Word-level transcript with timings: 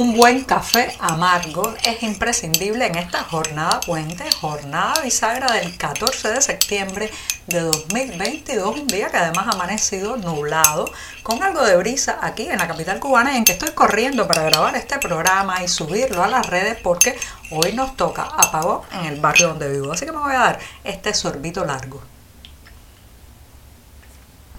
Un 0.00 0.16
buen 0.16 0.44
café 0.44 0.96
amargo 0.98 1.74
es 1.84 2.02
imprescindible 2.02 2.86
en 2.86 2.96
esta 2.96 3.22
jornada 3.22 3.80
puente, 3.80 4.24
jornada 4.40 4.94
bisagra 5.02 5.52
del 5.52 5.76
14 5.76 6.28
de 6.30 6.40
septiembre 6.40 7.10
de 7.46 7.60
2022, 7.60 8.80
un 8.80 8.86
día 8.86 9.10
que 9.10 9.18
además 9.18 9.48
ha 9.48 9.50
amanecido 9.50 10.16
nublado, 10.16 10.90
con 11.22 11.42
algo 11.42 11.62
de 11.62 11.76
brisa 11.76 12.18
aquí 12.22 12.48
en 12.48 12.56
la 12.56 12.66
capital 12.66 12.98
cubana, 12.98 13.36
en 13.36 13.44
que 13.44 13.52
estoy 13.52 13.72
corriendo 13.72 14.26
para 14.26 14.44
grabar 14.44 14.74
este 14.74 14.98
programa 14.98 15.62
y 15.62 15.68
subirlo 15.68 16.24
a 16.24 16.28
las 16.28 16.46
redes 16.46 16.78
porque 16.82 17.18
hoy 17.50 17.74
nos 17.74 17.94
toca 17.94 18.22
apagón 18.22 18.80
en 18.92 19.04
el 19.04 19.20
barrio 19.20 19.48
donde 19.48 19.70
vivo. 19.70 19.92
Así 19.92 20.06
que 20.06 20.12
me 20.12 20.18
voy 20.20 20.32
a 20.32 20.38
dar 20.38 20.58
este 20.82 21.12
sorbito 21.12 21.62
largo. 21.66 22.00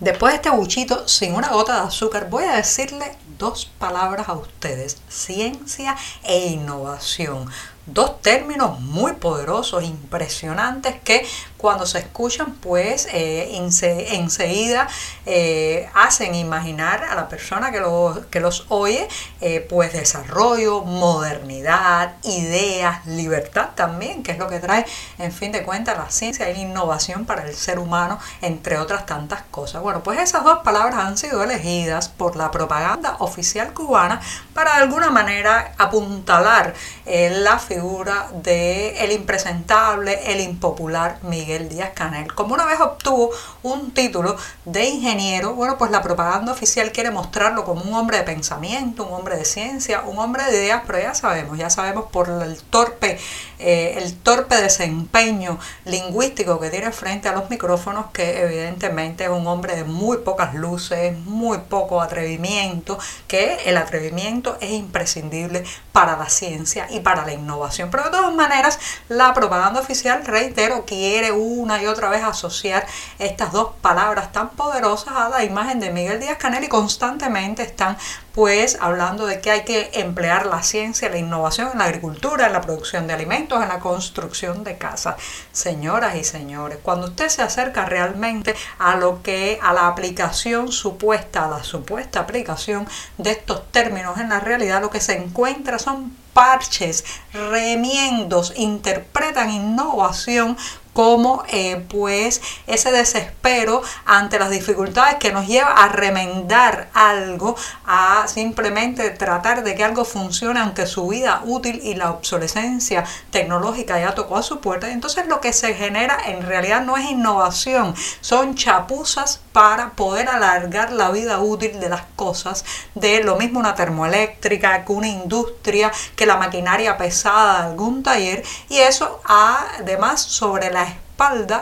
Después 0.01 0.33
de 0.33 0.37
este 0.37 0.49
buchito 0.49 1.07
sin 1.07 1.35
una 1.35 1.49
gota 1.49 1.75
de 1.75 1.87
azúcar, 1.87 2.27
voy 2.27 2.45
a 2.45 2.55
decirle 2.55 3.15
dos 3.37 3.67
palabras 3.77 4.29
a 4.29 4.33
ustedes, 4.33 4.97
ciencia 5.07 5.95
e 6.23 6.47
innovación 6.47 7.47
dos 7.85 8.21
términos 8.21 8.79
muy 8.79 9.13
poderosos, 9.13 9.83
impresionantes, 9.83 10.95
que 11.03 11.25
cuando 11.61 11.85
se 11.85 11.99
escuchan, 11.99 12.53
pues 12.55 13.07
eh, 13.13 13.55
enseguida 13.55 14.87
eh, 15.27 15.87
hacen 15.93 16.33
imaginar 16.33 17.03
a 17.03 17.13
la 17.13 17.29
persona 17.29 17.71
que, 17.71 17.79
lo, 17.79 18.25
que 18.31 18.39
los 18.39 18.65
oye, 18.69 19.07
eh, 19.41 19.65
pues 19.69 19.93
desarrollo, 19.93 20.81
modernidad, 20.81 22.15
ideas, 22.23 23.05
libertad 23.05 23.69
también, 23.75 24.23
que 24.23 24.31
es 24.31 24.39
lo 24.39 24.47
que 24.47 24.59
trae, 24.59 24.85
en 25.19 25.31
fin 25.31 25.51
de 25.51 25.63
cuentas, 25.63 25.97
la 25.97 26.09
ciencia 26.09 26.49
y 26.49 26.61
innovación 26.61 27.25
para 27.25 27.43
el 27.43 27.55
ser 27.55 27.77
humano, 27.77 28.19
entre 28.41 28.79
otras 28.79 29.05
tantas 29.05 29.43
cosas. 29.51 29.83
Bueno, 29.83 30.01
pues 30.01 30.19
esas 30.19 30.43
dos 30.43 30.59
palabras 30.63 30.95
han 30.95 31.17
sido 31.17 31.43
elegidas 31.43 32.09
por 32.09 32.35
la 32.35 32.49
propaganda 32.49 33.17
oficial 33.19 33.73
cubana 33.73 34.19
para 34.55 34.77
de 34.77 34.83
alguna 34.83 35.11
manera 35.11 35.73
apuntalar 35.77 36.73
la 37.05 37.59
figura 37.73 38.27
de 38.43 38.97
el 39.01 39.13
impresentable, 39.13 40.19
el 40.33 40.41
impopular 40.41 41.19
Miguel 41.23 41.69
Díaz 41.69 41.91
Canel. 41.93 42.33
Como 42.33 42.53
una 42.53 42.65
vez 42.65 42.81
obtuvo 42.81 43.29
un 43.63 43.91
título 43.91 44.35
de 44.65 44.89
ingeniero, 44.89 45.53
bueno, 45.53 45.77
pues 45.77 45.89
la 45.89 46.01
propaganda 46.01 46.51
oficial 46.51 46.91
quiere 46.91 47.11
mostrarlo 47.11 47.63
como 47.63 47.83
un 47.83 47.93
hombre 47.93 48.17
de 48.17 48.23
pensamiento, 48.23 49.05
un 49.05 49.13
hombre 49.13 49.37
de 49.37 49.45
ciencia, 49.45 50.01
un 50.01 50.19
hombre 50.19 50.43
de 50.43 50.51
ideas, 50.51 50.81
pero 50.85 50.99
ya 50.99 51.13
sabemos, 51.13 51.57
ya 51.57 51.69
sabemos 51.69 52.05
por 52.11 52.27
el 52.27 52.61
torpe, 52.63 53.17
eh, 53.59 53.95
el 53.99 54.17
torpe 54.17 54.57
desempeño 54.57 55.57
lingüístico 55.85 56.59
que 56.59 56.69
tiene 56.69 56.91
frente 56.91 57.29
a 57.29 57.31
los 57.31 57.49
micrófonos, 57.49 58.07
que 58.11 58.41
evidentemente 58.41 59.23
es 59.23 59.29
un 59.29 59.47
hombre 59.47 59.77
de 59.77 59.85
muy 59.85 60.17
pocas 60.17 60.55
luces, 60.55 61.17
muy 61.19 61.59
poco 61.59 62.01
atrevimiento, 62.01 62.99
que 63.29 63.59
el 63.65 63.77
atrevimiento 63.77 64.57
es 64.59 64.71
imprescindible 64.71 65.63
para 65.93 66.17
la 66.17 66.27
ciencia 66.27 66.87
y 66.89 66.99
para 66.99 67.25
la 67.25 67.31
innovación. 67.31 67.60
Pero 67.91 68.03
de 68.03 68.09
todas 68.09 68.33
maneras, 68.33 68.79
la 69.09 69.33
propaganda 69.33 69.79
oficial, 69.79 70.25
reitero, 70.25 70.85
quiere 70.85 71.31
una 71.31 71.81
y 71.81 71.87
otra 71.87 72.09
vez 72.09 72.23
asociar 72.23 72.85
estas 73.19 73.51
dos 73.51 73.73
palabras 73.81 74.31
tan 74.31 74.49
poderosas 74.49 75.15
a 75.15 75.29
la 75.29 75.43
imagen 75.43 75.79
de 75.79 75.91
Miguel 75.91 76.19
Díaz 76.19 76.37
Canel 76.37 76.63
y 76.63 76.67
constantemente 76.67 77.63
están 77.63 77.97
pues 78.33 78.77
hablando 78.79 79.25
de 79.25 79.41
que 79.41 79.51
hay 79.51 79.63
que 79.63 79.91
emplear 79.93 80.45
la 80.45 80.63
ciencia, 80.63 81.09
la 81.09 81.17
innovación 81.17 81.69
en 81.73 81.79
la 81.79 81.85
agricultura, 81.85 82.47
en 82.47 82.53
la 82.53 82.61
producción 82.61 83.07
de 83.07 83.13
alimentos, 83.13 83.61
en 83.61 83.69
la 83.69 83.79
construcción 83.79 84.63
de 84.63 84.77
casas. 84.77 85.15
Señoras 85.51 86.15
y 86.15 86.23
señores, 86.23 86.79
cuando 86.81 87.07
usted 87.07 87.29
se 87.29 87.41
acerca 87.41 87.85
realmente 87.85 88.55
a 88.79 88.95
lo 88.95 89.21
que 89.21 89.59
a 89.61 89.73
la 89.73 89.87
aplicación 89.87 90.71
supuesta, 90.71 91.45
a 91.45 91.49
la 91.49 91.63
supuesta 91.63 92.21
aplicación 92.21 92.87
de 93.17 93.31
estos 93.31 93.69
términos 93.71 94.19
en 94.19 94.29
la 94.29 94.39
realidad, 94.39 94.81
lo 94.81 94.89
que 94.89 95.01
se 95.01 95.17
encuentra 95.17 95.79
son 95.79 96.15
parches, 96.33 97.03
remiendos, 97.33 98.53
interpretan 98.55 99.49
innovación 99.49 100.57
como 100.93 101.43
eh, 101.47 101.85
pues 101.89 102.41
ese 102.67 102.91
desespero 102.91 103.81
ante 104.05 104.39
las 104.39 104.49
dificultades 104.49 105.15
que 105.15 105.31
nos 105.31 105.47
lleva 105.47 105.71
a 105.71 105.89
remendar 105.89 106.89
algo, 106.93 107.55
a 107.85 108.25
simplemente 108.27 109.09
tratar 109.11 109.63
de 109.63 109.75
que 109.75 109.83
algo 109.83 110.05
funcione 110.05 110.59
aunque 110.59 110.85
su 110.85 111.07
vida 111.07 111.41
útil 111.45 111.81
y 111.83 111.95
la 111.95 112.11
obsolescencia 112.11 113.05
tecnológica 113.31 113.99
ya 113.99 114.15
tocó 114.15 114.37
a 114.37 114.43
su 114.43 114.59
puerta. 114.59 114.89
Entonces 114.89 115.27
lo 115.27 115.39
que 115.41 115.53
se 115.53 115.73
genera 115.73 116.17
en 116.25 116.41
realidad 116.45 116.81
no 116.81 116.97
es 116.97 117.09
innovación, 117.09 117.95
son 118.21 118.55
chapuzas 118.55 119.41
para 119.53 119.91
poder 119.91 120.29
alargar 120.29 120.91
la 120.91 121.11
vida 121.11 121.39
útil 121.39 121.79
de 121.79 121.89
las 121.89 122.03
cosas, 122.15 122.65
de 122.95 123.23
lo 123.23 123.35
mismo 123.35 123.59
una 123.59 123.75
termoeléctrica 123.75 124.85
que 124.85 124.91
una 124.91 125.07
industria, 125.07 125.91
que 126.15 126.25
la 126.25 126.37
maquinaria 126.37 126.97
pesada 126.97 127.61
de 127.61 127.69
algún 127.69 128.03
taller 128.03 128.43
y 128.69 128.79
eso 128.79 129.21
además 129.25 130.21
sobre 130.21 130.71
la 130.71 130.80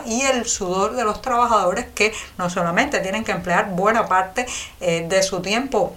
y 0.06 0.22
el 0.22 0.46
sudor 0.46 0.96
de 0.96 1.04
los 1.04 1.22
trabajadores 1.22 1.88
que 1.94 2.14
no 2.38 2.50
solamente 2.50 3.00
tienen 3.00 3.24
que 3.26 3.32
emplear 3.32 3.72
buena 3.72 4.08
parte 4.08 4.46
eh, 4.80 5.06
de 5.08 5.22
su 5.22 5.42
tiempo 5.42 5.96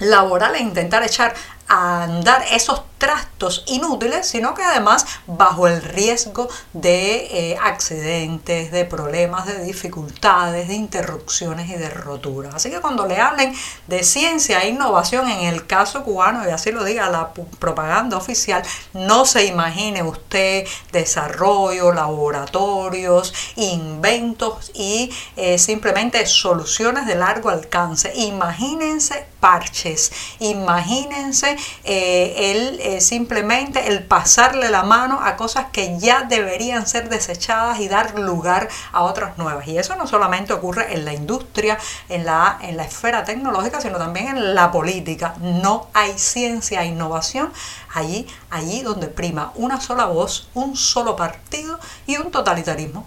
laboral 0.00 0.56
e 0.56 0.60
intentar 0.60 1.02
echar 1.04 1.34
a 1.68 2.04
andar 2.04 2.44
esos 2.50 2.82
trastos 2.98 3.64
inútiles, 3.66 4.28
sino 4.28 4.54
que 4.54 4.62
además 4.62 5.06
bajo 5.26 5.68
el 5.68 5.80
riesgo 5.82 6.48
de 6.72 7.52
eh, 7.52 7.56
accidentes, 7.62 8.70
de 8.72 8.84
problemas, 8.84 9.46
de 9.46 9.64
dificultades, 9.64 10.68
de 10.68 10.74
interrupciones 10.74 11.70
y 11.70 11.74
de 11.74 11.88
roturas. 11.88 12.54
Así 12.54 12.70
que 12.70 12.80
cuando 12.80 13.06
le 13.06 13.20
hablen 13.20 13.54
de 13.86 14.02
ciencia 14.02 14.60
e 14.60 14.68
innovación 14.68 15.28
en 15.28 15.46
el 15.46 15.66
caso 15.66 16.02
cubano, 16.02 16.46
y 16.46 16.50
así 16.50 16.72
lo 16.72 16.84
diga 16.84 17.08
la 17.08 17.32
propaganda 17.58 18.16
oficial, 18.16 18.62
no 18.92 19.24
se 19.24 19.46
imagine 19.46 20.02
usted 20.02 20.66
desarrollo, 20.92 21.92
laboratorios, 21.92 23.32
inventos 23.56 24.70
y 24.74 25.12
eh, 25.36 25.58
simplemente 25.58 26.26
soluciones 26.26 27.06
de 27.06 27.14
largo 27.14 27.50
alcance. 27.50 28.12
Imagínense 28.14 29.26
parches, 29.40 30.10
imagínense 30.40 31.56
eh, 31.84 32.52
el 32.52 32.80
eh, 32.88 33.02
simplemente 33.02 33.88
el 33.88 34.02
pasarle 34.02 34.70
la 34.70 34.82
mano 34.82 35.20
a 35.22 35.36
cosas 35.36 35.66
que 35.70 35.98
ya 35.98 36.22
deberían 36.22 36.86
ser 36.86 37.10
desechadas 37.10 37.80
y 37.80 37.88
dar 37.88 38.18
lugar 38.18 38.70
a 38.92 39.02
otras 39.02 39.36
nuevas. 39.36 39.68
Y 39.68 39.76
eso 39.76 39.94
no 39.96 40.06
solamente 40.06 40.54
ocurre 40.54 40.94
en 40.94 41.04
la 41.04 41.12
industria, 41.12 41.76
en 42.08 42.24
la, 42.24 42.58
en 42.62 42.78
la 42.78 42.84
esfera 42.84 43.24
tecnológica, 43.24 43.82
sino 43.82 43.98
también 43.98 44.28
en 44.28 44.54
la 44.54 44.70
política. 44.70 45.34
No 45.38 45.88
hay 45.92 46.18
ciencia 46.18 46.82
e 46.82 46.86
innovación 46.86 47.52
allí, 47.92 48.26
allí 48.48 48.80
donde 48.80 49.08
prima 49.08 49.52
una 49.56 49.82
sola 49.82 50.06
voz, 50.06 50.48
un 50.54 50.74
solo 50.74 51.14
partido 51.14 51.78
y 52.06 52.16
un 52.16 52.30
totalitarismo. 52.30 53.06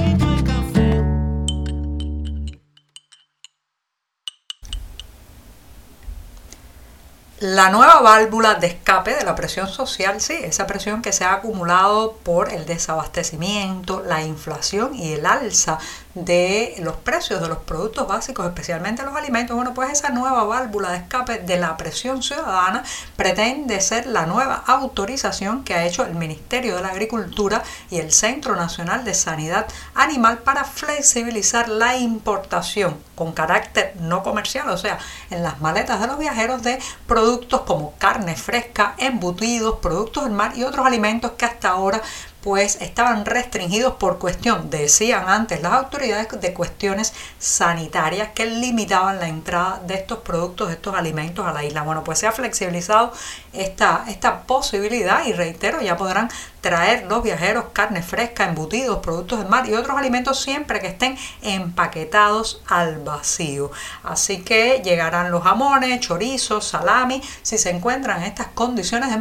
La 7.41 7.71
nueva 7.71 8.01
válvula 8.01 8.53
de 8.53 8.67
escape 8.67 9.15
de 9.15 9.23
la 9.23 9.33
presión 9.33 9.67
social, 9.67 10.21
sí, 10.21 10.37
esa 10.43 10.67
presión 10.67 11.01
que 11.01 11.11
se 11.11 11.23
ha 11.23 11.33
acumulado 11.33 12.13
por 12.21 12.53
el 12.53 12.67
desabastecimiento, 12.67 14.03
la 14.05 14.21
inflación 14.21 14.93
y 14.93 15.13
el 15.13 15.25
alza 15.25 15.79
de 16.13 16.75
los 16.79 16.95
precios 16.97 17.41
de 17.41 17.47
los 17.47 17.59
productos 17.59 18.07
básicos, 18.07 18.45
especialmente 18.45 19.03
los 19.03 19.15
alimentos. 19.15 19.55
Bueno, 19.55 19.73
pues 19.73 19.91
esa 19.91 20.09
nueva 20.09 20.43
válvula 20.43 20.91
de 20.91 20.97
escape 20.97 21.39
de 21.39 21.57
la 21.57 21.77
presión 21.77 22.21
ciudadana 22.21 22.83
pretende 23.15 23.79
ser 23.81 24.07
la 24.07 24.25
nueva 24.25 24.63
autorización 24.67 25.63
que 25.63 25.73
ha 25.73 25.85
hecho 25.85 26.05
el 26.05 26.15
Ministerio 26.15 26.75
de 26.75 26.81
la 26.81 26.89
Agricultura 26.89 27.63
y 27.89 27.99
el 27.99 28.11
Centro 28.11 28.55
Nacional 28.55 29.03
de 29.03 29.13
Sanidad 29.13 29.67
Animal 29.95 30.39
para 30.39 30.63
flexibilizar 30.63 31.69
la 31.69 31.97
importación 31.97 32.97
con 33.15 33.33
carácter 33.33 33.93
no 33.99 34.23
comercial, 34.23 34.69
o 34.69 34.77
sea, 34.77 34.97
en 35.29 35.43
las 35.43 35.61
maletas 35.61 36.01
de 36.01 36.07
los 36.07 36.17
viajeros 36.17 36.63
de 36.63 36.79
productos 37.05 37.61
como 37.61 37.93
carne 37.97 38.35
fresca, 38.35 38.95
embutidos, 38.97 39.79
productos 39.79 40.23
del 40.23 40.33
mar 40.33 40.53
y 40.55 40.63
otros 40.63 40.85
alimentos 40.85 41.31
que 41.37 41.45
hasta 41.45 41.69
ahora 41.69 42.01
pues 42.41 42.81
estaban 42.81 43.25
restringidos 43.25 43.95
por 43.95 44.17
cuestión, 44.19 44.69
decían 44.69 45.25
antes 45.27 45.61
las 45.61 45.73
autoridades, 45.73 46.27
de 46.41 46.53
cuestiones 46.53 47.13
sanitarias 47.39 48.29
que 48.33 48.45
limitaban 48.45 49.19
la 49.19 49.27
entrada 49.27 49.81
de 49.85 49.95
estos 49.95 50.19
productos, 50.19 50.69
de 50.69 50.75
estos 50.75 50.95
alimentos 50.95 51.45
a 51.45 51.53
la 51.53 51.63
isla. 51.63 51.83
Bueno, 51.83 52.03
pues 52.03 52.19
se 52.19 52.27
ha 52.27 52.31
flexibilizado 52.31 53.13
esta, 53.53 54.05
esta 54.07 54.43
posibilidad 54.43 55.25
y 55.25 55.33
reitero, 55.33 55.81
ya 55.81 55.97
podrán 55.97 56.29
traer 56.61 57.05
los 57.07 57.23
viajeros 57.23 57.65
carne 57.73 58.03
fresca, 58.03 58.45
embutidos, 58.45 58.99
productos 58.99 59.39
del 59.39 59.49
mar 59.49 59.67
y 59.67 59.73
otros 59.73 59.97
alimentos 59.97 60.39
siempre 60.39 60.79
que 60.79 60.87
estén 60.87 61.17
empaquetados 61.41 62.61
al 62.67 62.99
vacío. 62.99 63.71
Así 64.03 64.41
que 64.43 64.81
llegarán 64.83 65.31
los 65.31 65.43
jamones, 65.43 65.99
chorizos, 65.99 66.67
salami, 66.67 67.21
si 67.41 67.57
se 67.57 67.71
encuentran 67.71 68.21
en 68.21 68.27
estas 68.27 68.47
condiciones 68.47 69.09
de 69.09 69.15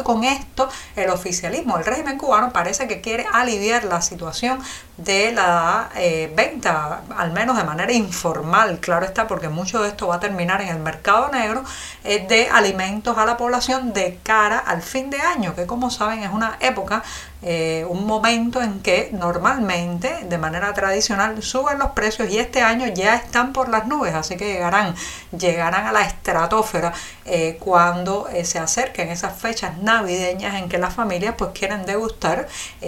y 0.00 0.02
con 0.02 0.24
esto 0.24 0.68
el 0.96 1.10
oficialismo, 1.10 1.78
el 1.78 1.84
régimen 1.84 2.18
cubano 2.18 2.52
parece 2.52 2.86
que 2.88 3.00
quiere 3.00 3.26
aliviar 3.32 3.84
la 3.84 4.02
situación 4.02 4.60
de 4.96 5.32
la 5.32 5.90
eh, 5.96 6.32
venta, 6.36 7.02
al 7.16 7.32
menos 7.32 7.56
de 7.56 7.64
manera 7.64 7.92
informal, 7.92 8.78
claro 8.78 9.06
está, 9.06 9.26
porque 9.26 9.48
mucho 9.48 9.82
de 9.82 9.88
esto 9.88 10.08
va 10.08 10.16
a 10.16 10.20
terminar 10.20 10.60
en 10.60 10.68
el 10.68 10.78
mercado 10.78 11.30
negro, 11.30 11.64
eh, 12.04 12.26
de 12.26 12.48
alimentos 12.48 13.16
a 13.16 13.24
la 13.24 13.36
población 13.36 13.92
de 13.92 14.18
cara 14.22 14.58
al 14.58 14.82
fin 14.82 15.10
de 15.10 15.20
año, 15.20 15.54
que 15.54 15.66
como 15.66 15.90
saben 15.90 16.22
es 16.22 16.30
una 16.30 16.56
época 16.60 17.02
eh, 17.44 17.84
un 17.88 18.06
momento 18.06 18.62
en 18.62 18.80
que 18.80 19.10
normalmente, 19.12 20.24
de 20.28 20.38
manera 20.38 20.72
tradicional, 20.74 21.42
suben 21.42 21.78
los 21.78 21.90
precios 21.90 22.30
y 22.30 22.38
este 22.38 22.62
año 22.62 22.86
ya 22.86 23.16
están 23.16 23.52
por 23.52 23.68
las 23.68 23.88
nubes, 23.88 24.14
así 24.14 24.36
que 24.36 24.52
llegarán, 24.52 24.94
llegarán 25.36 25.86
a 25.86 25.92
la 25.92 26.02
estratosfera 26.02 26.92
eh, 27.24 27.56
cuando 27.58 28.28
eh, 28.28 28.44
se 28.44 28.60
acerquen 28.60 29.08
esas 29.08 29.36
fechas 29.36 29.78
navideñas 29.78 30.54
en 30.54 30.68
que 30.68 30.78
las 30.78 30.94
familias 30.94 31.34
pues 31.36 31.50
quieren 31.52 31.84
degustar 31.84 32.46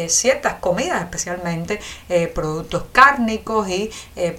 ciertas 0.08 0.54
comidas, 0.54 1.02
especialmente 1.02 1.80
productos 2.34 2.84
cárnicos 2.92 3.68
y 3.68 3.90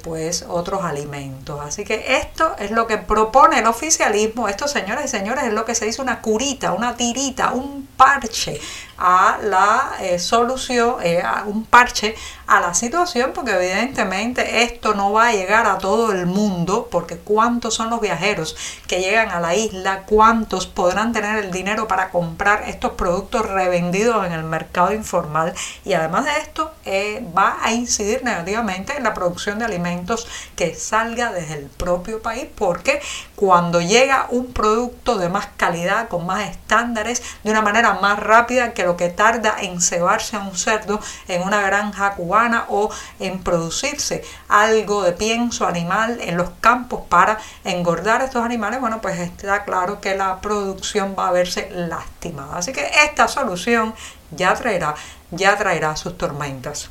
pues 0.03 0.45
otros 0.47 0.83
alimentos. 0.83 1.59
Así 1.61 1.83
que 1.83 2.17
esto 2.17 2.55
es 2.59 2.71
lo 2.71 2.87
que 2.87 2.97
propone 2.97 3.59
el 3.59 3.67
oficialismo, 3.67 4.47
esto 4.47 4.67
señoras 4.67 5.05
y 5.05 5.07
señores 5.07 5.45
es 5.45 5.53
lo 5.53 5.65
que 5.65 5.75
se 5.75 5.85
dice 5.85 6.01
una 6.01 6.21
curita, 6.21 6.73
una 6.73 6.95
tirita, 6.95 7.53
un 7.53 7.87
parche 7.95 8.59
a 8.97 9.37
la 9.41 9.97
eh, 9.99 10.19
solución, 10.19 10.97
eh, 11.01 11.21
a 11.21 11.43
un 11.45 11.65
parche 11.65 12.15
a 12.47 12.59
la 12.59 12.73
situación, 12.75 13.31
porque 13.33 13.51
evidentemente 13.51 14.63
esto 14.63 14.93
no 14.93 15.11
va 15.11 15.29
a 15.29 15.33
llegar 15.33 15.65
a 15.65 15.79
todo 15.79 16.11
el 16.11 16.27
mundo, 16.27 16.87
porque 16.91 17.17
cuántos 17.17 17.73
son 17.73 17.89
los 17.89 18.01
viajeros 18.01 18.55
que 18.87 18.99
llegan 18.99 19.29
a 19.29 19.39
la 19.39 19.55
isla, 19.55 20.03
cuántos 20.05 20.67
podrán 20.67 21.11
tener 21.11 21.43
el 21.43 21.51
dinero 21.51 21.87
para 21.87 22.09
comprar 22.09 22.69
estos 22.69 22.91
productos 22.91 23.47
revendidos 23.47 24.25
en 24.27 24.33
el 24.33 24.43
mercado 24.43 24.93
informal. 24.93 25.53
Y 25.83 25.93
además 25.93 26.25
de 26.25 26.37
esto 26.37 26.71
eh, 26.85 27.25
va 27.35 27.57
a 27.63 27.73
incidir 27.73 28.23
negativamente 28.23 28.95
en 28.95 29.03
la 29.03 29.15
producción 29.15 29.57
de 29.57 29.65
alimentos 29.65 30.27
que 30.55 30.75
salga 30.75 31.31
desde 31.31 31.55
el 31.55 31.65
propio 31.65 32.21
país, 32.21 32.45
porque 32.55 33.01
cuando 33.35 33.81
llega 33.81 34.27
un 34.29 34.53
producto 34.53 35.17
de 35.17 35.29
más 35.29 35.47
calidad, 35.57 36.09
con 36.09 36.27
más 36.27 36.47
estándares, 36.47 37.23
de 37.43 37.49
una 37.49 37.63
manera 37.63 37.95
más 37.95 38.19
rápida 38.19 38.73
que 38.73 38.83
lo 38.83 38.97
que 38.97 39.09
tarda 39.09 39.55
en 39.59 39.81
cebarse 39.81 40.35
a 40.35 40.41
un 40.41 40.55
cerdo 40.55 40.99
en 41.27 41.41
una 41.41 41.61
granja 41.61 42.13
cubana 42.13 42.34
o 42.69 42.89
en 43.19 43.39
producirse 43.39 44.23
algo 44.47 45.03
de 45.03 45.13
pienso 45.13 45.65
animal 45.65 46.19
en 46.21 46.37
los 46.37 46.49
campos 46.61 47.01
para 47.09 47.37
engordar 47.63 48.21
estos 48.21 48.43
animales, 48.43 48.79
bueno, 48.81 49.01
pues 49.01 49.19
está 49.19 49.63
claro 49.63 50.01
que 50.01 50.15
la 50.15 50.41
producción 50.41 51.15
va 51.17 51.29
a 51.29 51.31
verse 51.31 51.69
lastimada. 51.71 52.57
Así 52.57 52.71
que 52.73 52.89
esta 53.05 53.27
solución 53.27 53.93
ya 54.31 54.53
traerá, 54.53 54.95
ya 55.31 55.57
traerá 55.57 55.95
sus 55.95 56.17
tormentas. 56.17 56.89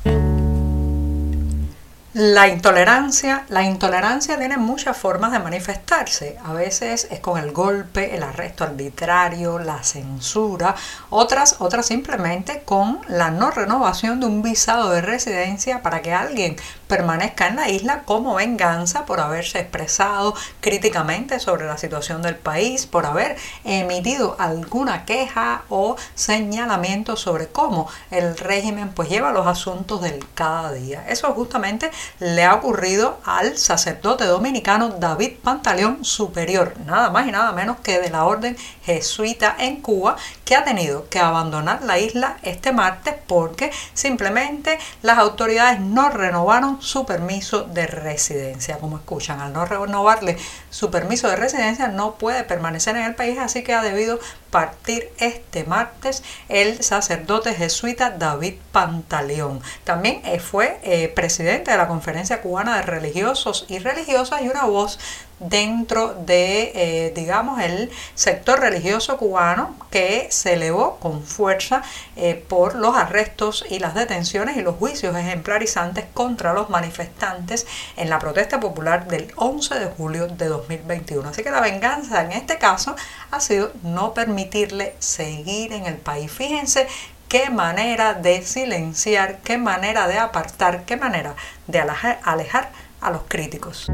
La 2.17 2.47
intolerancia, 2.47 3.43
la 3.49 3.63
intolerancia 3.63 4.37
tiene 4.37 4.55
muchas 4.55 4.95
formas 4.95 5.33
de 5.33 5.39
manifestarse. 5.39 6.37
A 6.45 6.53
veces 6.53 7.09
es 7.11 7.19
con 7.19 7.37
el 7.37 7.51
golpe, 7.51 8.15
el 8.15 8.23
arresto 8.23 8.63
arbitrario, 8.63 9.59
la 9.59 9.83
censura, 9.83 10.75
otras, 11.09 11.57
otras 11.59 11.87
simplemente 11.87 12.61
con 12.63 13.01
la 13.09 13.31
no 13.31 13.51
renovación 13.51 14.21
de 14.21 14.27
un 14.27 14.41
visado 14.41 14.91
de 14.91 15.01
residencia 15.01 15.81
para 15.81 16.01
que 16.01 16.13
alguien 16.13 16.55
permanezca 16.87 17.47
en 17.47 17.57
la 17.57 17.69
isla 17.69 18.03
como 18.03 18.35
venganza 18.35 19.05
por 19.05 19.19
haberse 19.19 19.59
expresado 19.59 20.35
críticamente 20.61 21.41
sobre 21.41 21.65
la 21.65 21.77
situación 21.77 22.21
del 22.21 22.35
país, 22.35 22.85
por 22.85 23.05
haber 23.05 23.35
emitido 23.65 24.37
alguna 24.39 25.03
queja 25.03 25.63
o 25.67 25.97
señalamiento 26.13 27.17
sobre 27.17 27.47
cómo 27.47 27.89
el 28.09 28.37
régimen 28.37 28.87
pues 28.93 29.09
lleva 29.09 29.33
los 29.33 29.47
asuntos 29.47 30.01
del 30.01 30.25
cada 30.33 30.71
día. 30.71 31.03
Eso 31.09 31.33
justamente 31.33 31.91
le 32.19 32.43
ha 32.43 32.55
ocurrido 32.55 33.19
al 33.25 33.57
sacerdote 33.57 34.25
dominicano 34.25 34.89
David 34.89 35.33
Pantaleón 35.43 36.03
Superior, 36.03 36.73
nada 36.85 37.09
más 37.09 37.27
y 37.27 37.31
nada 37.31 37.51
menos 37.51 37.77
que 37.81 37.99
de 37.99 38.09
la 38.09 38.25
orden 38.25 38.57
jesuita 38.83 39.55
en 39.59 39.81
Cuba, 39.81 40.15
que 40.45 40.55
ha 40.55 40.63
tenido 40.63 41.09
que 41.09 41.19
abandonar 41.19 41.83
la 41.83 41.99
isla 41.99 42.37
este 42.43 42.71
martes 42.71 43.15
porque 43.27 43.71
simplemente 43.93 44.77
las 45.01 45.17
autoridades 45.17 45.79
no 45.79 46.09
renovaron 46.09 46.81
su 46.81 47.05
permiso 47.05 47.63
de 47.63 47.87
residencia. 47.87 48.77
Como 48.77 48.97
escuchan, 48.97 49.41
al 49.41 49.51
no 49.53 49.65
renovarle 49.65 50.37
su 50.69 50.91
permiso 50.91 51.27
de 51.27 51.35
residencia 51.35 51.87
no 51.87 52.15
puede 52.15 52.43
permanecer 52.43 52.95
en 52.95 53.03
el 53.03 53.15
país, 53.15 53.39
así 53.39 53.63
que 53.63 53.73
ha 53.73 53.81
debido 53.81 54.19
partir 54.51 55.09
este 55.17 55.65
martes 55.65 56.23
el 56.47 56.81
sacerdote 56.81 57.53
jesuita 57.53 58.11
David 58.11 58.53
Pantaleón. 58.71 59.61
También 59.83 60.21
eh, 60.23 60.39
fue 60.39 60.79
eh, 60.83 61.09
presidente 61.09 61.71
de 61.71 61.77
la 61.77 61.87
Conferencia 61.87 62.41
Cubana 62.41 62.77
de 62.77 62.83
Religiosos 62.83 63.65
y 63.67 63.79
Religiosas 63.79 64.43
y 64.43 64.47
una 64.47 64.65
voz 64.65 64.99
dentro 65.39 66.13
de, 66.13 66.71
eh, 66.75 67.13
digamos, 67.13 67.61
el 67.61 67.91
sector 68.13 68.59
religioso 68.59 69.17
cubano 69.17 69.75
que 69.91 70.27
se 70.31 70.53
elevó 70.53 70.97
con 70.97 71.23
fuerza 71.23 71.81
eh, 72.15 72.35
por 72.47 72.75
los 72.75 72.95
arrestos 72.95 73.65
y 73.69 73.79
las 73.79 73.95
detenciones 73.95 74.57
y 74.57 74.61
los 74.61 74.75
juicios 74.75 75.15
ejemplarizantes 75.15 76.05
contra 76.13 76.53
los 76.53 76.69
manifestantes 76.69 77.67
en 77.97 78.09
la 78.09 78.19
protesta 78.19 78.59
popular 78.59 79.07
del 79.07 79.31
11 79.35 79.75
de 79.75 79.85
julio 79.87 80.27
de 80.27 80.47
2021. 80.47 81.29
Así 81.29 81.43
que 81.43 81.51
la 81.51 81.61
venganza 81.61 82.23
en 82.23 82.31
este 82.31 82.57
caso 82.57 82.95
ha 83.31 83.39
sido 83.39 83.71
no 83.83 84.13
permitirle 84.13 84.95
seguir 84.99 85.73
en 85.73 85.85
el 85.85 85.97
país. 85.97 86.31
Fíjense 86.31 86.87
qué 87.27 87.49
manera 87.49 88.13
de 88.13 88.41
silenciar, 88.41 89.39
qué 89.39 89.57
manera 89.57 90.07
de 90.07 90.17
apartar, 90.17 90.85
qué 90.85 90.95
manera 90.95 91.35
de 91.67 91.79
alejar 91.79 92.71
a 93.01 93.11
los 93.11 93.23
críticos. 93.27 93.87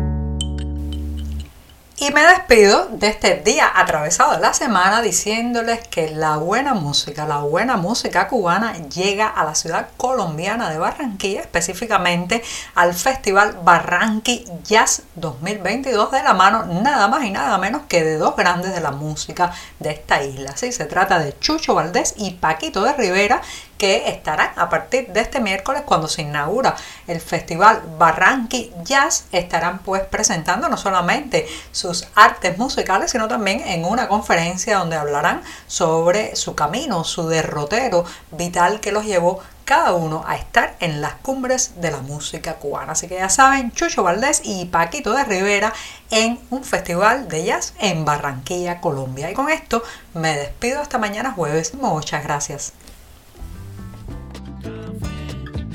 Y 2.02 2.10
me 2.10 2.24
despido 2.24 2.88
de 2.88 3.10
este 3.10 3.36
día 3.46 3.72
atravesado 3.76 4.32
de 4.32 4.40
la 4.40 4.56
semana 4.56 5.04
diciéndoles 5.04 5.88
que 5.88 6.10
la 6.10 6.38
buena 6.38 6.74
música, 6.74 7.28
la 7.28 7.42
buena 7.42 7.78
música 7.78 8.28
cubana 8.28 8.74
llega 8.88 9.28
a 9.28 9.46
la 9.46 9.54
ciudad 9.54 9.90
colombiana 9.98 10.72
de 10.72 10.80
Barranquilla, 10.80 11.42
específicamente 11.42 12.42
al 12.74 12.96
Festival 12.96 13.60
Barranqui 13.64 14.46
Jazz 14.64 15.04
2022 15.14 16.10
de 16.12 16.24
la 16.24 16.34
mano 16.34 16.66
nada 16.66 17.08
más 17.08 17.24
y 17.24 17.30
nada 17.30 17.60
menos 17.60 17.84
que 17.88 18.04
de 18.04 18.18
dos 18.18 18.36
grandes 18.36 18.74
de 18.74 18.82
la 18.82 18.90
música 18.90 19.54
de 19.78 19.92
esta 19.92 20.24
isla. 20.24 20.58
Sí, 20.58 20.72
se 20.72 20.86
trata 20.86 21.20
de 21.20 21.38
Chucho 21.38 21.76
Valdés 21.76 22.16
y 22.18 22.32
Paquito 22.32 22.82
de 22.82 22.94
Rivera 22.94 23.44
que 23.82 24.10
estarán 24.10 24.52
a 24.58 24.70
partir 24.70 25.08
de 25.08 25.22
este 25.22 25.40
miércoles 25.40 25.82
cuando 25.84 26.08
se 26.08 26.22
inaugura 26.22 26.76
el 27.08 27.20
festival 27.20 27.82
Barranqui 27.98 28.72
Jazz, 28.84 29.26
estarán 29.32 29.80
pues 29.80 30.04
presentando 30.04 30.70
no 30.70 30.78
solamente 30.78 31.48
sus 31.72 32.08
artes 32.14 32.60
musicales, 32.60 33.10
sino 33.10 33.28
también 33.28 33.60
en 33.62 33.84
una 33.84 34.08
conferencia 34.08 34.78
donde 34.78 34.98
hablarán 34.98 35.42
sobre 35.66 36.36
su 36.36 36.54
camino, 36.54 37.04
su 37.04 37.28
derrotero 37.28 38.06
vital 38.30 38.82
que 38.82 38.92
los 38.92 39.04
llevó 39.04 39.40
cada 39.66 39.94
uno 39.94 40.24
a 40.28 40.36
estar 40.36 40.76
en 40.80 41.02
las 41.02 41.16
cumbres 41.16 41.82
de 41.82 41.90
la 41.90 42.02
música 42.02 42.58
cubana. 42.58 42.92
Así 42.92 43.08
que 43.08 43.16
ya 43.16 43.30
saben, 43.30 43.72
Chucho 43.72 44.04
Valdés 44.04 44.42
y 44.44 44.66
Paquito 44.66 45.12
de 45.14 45.24
Rivera 45.24 45.74
en 46.12 46.40
un 46.52 46.64
festival 46.64 47.28
de 47.30 47.46
jazz 47.46 47.74
en 47.80 48.06
Barranquilla, 48.06 48.80
Colombia. 48.80 49.32
Y 49.32 49.34
con 49.34 49.50
esto 49.50 49.82
me 50.14 50.38
despido 50.38 50.82
hasta 50.82 51.00
mañana 51.00 51.32
jueves. 51.32 51.74
Muchas 51.74 52.24
gracias. 52.24 52.74